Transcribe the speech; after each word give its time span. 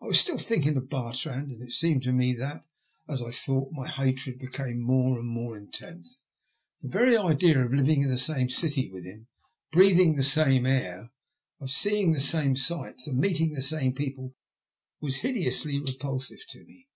I 0.00 0.06
was 0.06 0.18
still 0.18 0.38
thinking 0.38 0.76
of 0.76 0.88
Bartrand, 0.90 1.52
and 1.52 1.62
it 1.62 1.72
seemed 1.72 2.02
to 2.02 2.12
me 2.12 2.32
that, 2.32 2.66
as 3.08 3.22
I 3.22 3.30
thought, 3.30 3.70
my 3.70 3.88
hatred 3.88 4.40
became 4.40 4.80
more 4.80 5.20
and 5.20 5.28
more 5.28 5.56
intense. 5.56 6.26
The 6.82 6.88
very 6.88 7.16
idea 7.16 7.64
of 7.64 7.72
living 7.72 8.02
in 8.02 8.08
the 8.10 8.18
same 8.18 8.48
city; 8.48 8.90
with 8.90 9.04
him, 9.04 9.28
of 9.44 9.50
breathing 9.70 10.16
the 10.16 10.24
same 10.24 10.66
air, 10.66 11.12
of 11.60 11.70
seeing 11.70 12.10
the 12.10 12.18
same 12.18 12.56
sights 12.56 13.06
and 13.06 13.18
meeting 13.20 13.52
the 13.52 13.62
same 13.62 13.92
people 13.94 14.34
was 15.00 15.18
hideously 15.18 15.78
repulsive 15.78 16.40
to 16.48 16.64
me. 16.64 16.88